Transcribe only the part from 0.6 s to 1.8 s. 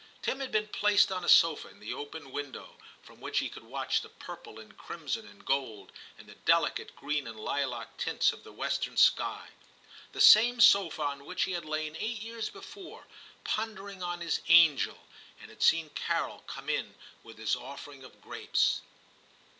placed on a sofa in